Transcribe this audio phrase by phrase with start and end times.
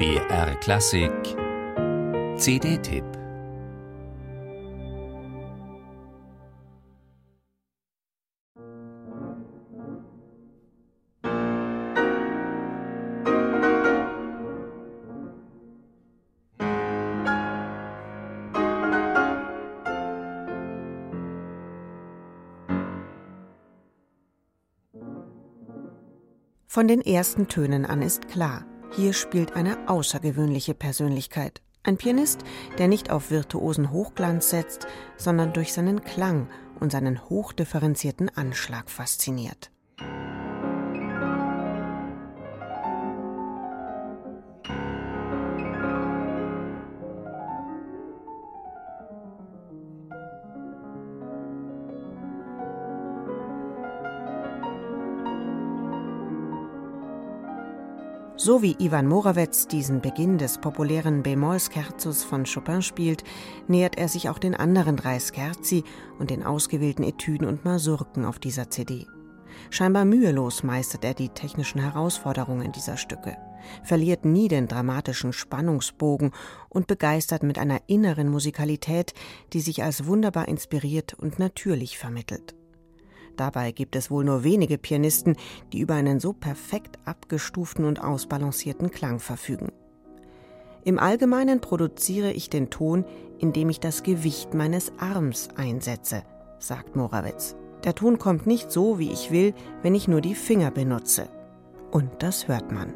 [0.00, 1.12] BR Klassik.
[2.38, 3.04] CD-Tipp
[26.66, 31.62] Von den ersten Tönen an ist klar, hier spielt eine außergewöhnliche Persönlichkeit.
[31.82, 32.40] Ein Pianist,
[32.78, 39.70] der nicht auf virtuosen Hochglanz setzt, sondern durch seinen Klang und seinen hochdifferenzierten Anschlag fasziniert.
[58.42, 63.22] So wie Ivan Morawetz diesen Beginn des populären B-Moll-Scherzos von Chopin spielt,
[63.68, 65.84] nähert er sich auch den anderen drei Scherzi
[66.18, 69.06] und den ausgewählten Etüden und Masurken auf dieser CD.
[69.68, 73.36] Scheinbar mühelos meistert er die technischen Herausforderungen dieser Stücke,
[73.84, 76.30] verliert nie den dramatischen Spannungsbogen
[76.70, 79.12] und begeistert mit einer inneren Musikalität,
[79.52, 82.54] die sich als wunderbar inspiriert und natürlich vermittelt.
[83.40, 85.34] Dabei gibt es wohl nur wenige Pianisten,
[85.72, 89.72] die über einen so perfekt abgestuften und ausbalancierten Klang verfügen.
[90.84, 93.06] Im Allgemeinen produziere ich den Ton,
[93.38, 96.22] indem ich das Gewicht meines Arms einsetze,
[96.58, 97.56] sagt Morawetz.
[97.82, 101.30] Der Ton kommt nicht so, wie ich will, wenn ich nur die Finger benutze.
[101.90, 102.92] Und das hört man.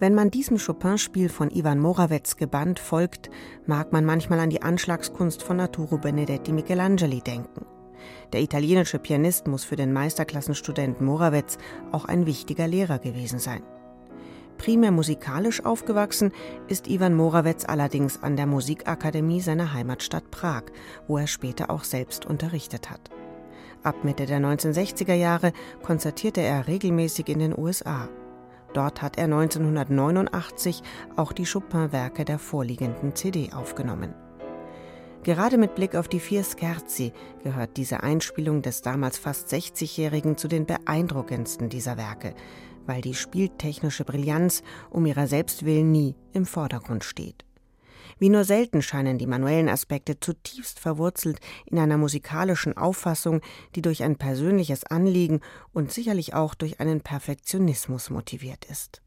[0.00, 3.30] Wenn man diesem Chopin-Spiel von Ivan Morawetz gebannt folgt,
[3.66, 7.66] mag man manchmal an die Anschlagskunst von Arturo Benedetti Michelangeli denken.
[8.32, 11.58] Der italienische Pianist muss für den Meisterklassenstudenten Morawetz
[11.90, 13.62] auch ein wichtiger Lehrer gewesen sein.
[14.56, 16.30] Primär musikalisch aufgewachsen
[16.68, 20.62] ist Ivan Morawetz allerdings an der Musikakademie seiner Heimatstadt Prag,
[21.08, 23.10] wo er später auch selbst unterrichtet hat.
[23.82, 28.08] Ab Mitte der 1960er Jahre konzertierte er regelmäßig in den USA.
[28.72, 30.82] Dort hat er 1989
[31.16, 34.14] auch die Chopin-Werke der vorliegenden CD aufgenommen.
[35.24, 37.12] Gerade mit Blick auf die vier Scherzi
[37.42, 42.34] gehört diese Einspielung des damals fast 60-Jährigen zu den beeindruckendsten dieser Werke,
[42.86, 47.47] weil die spieltechnische Brillanz um ihrer selbst willen nie im Vordergrund steht.
[48.18, 53.40] Wie nur selten scheinen die manuellen Aspekte zutiefst verwurzelt in einer musikalischen Auffassung,
[53.74, 55.40] die durch ein persönliches Anliegen
[55.72, 59.02] und sicherlich auch durch einen Perfektionismus motiviert ist.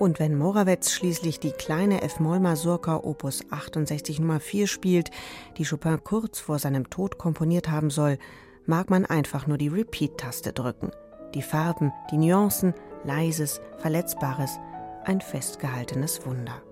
[0.00, 5.10] Und wenn Morawetz schließlich die kleine F-Moll-Masurka Opus 68 Nummer 4 spielt,
[5.58, 8.16] die Chopin kurz vor seinem Tod komponiert haben soll,
[8.64, 10.90] mag man einfach nur die Repeat-Taste drücken.
[11.34, 12.72] Die Farben, die Nuancen,
[13.04, 14.58] leises, verletzbares,
[15.04, 16.62] ein festgehaltenes Wunder.